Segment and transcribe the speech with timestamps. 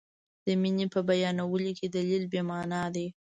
[0.45, 3.07] د مینې په بیانولو کې دلیل بې معنا دی.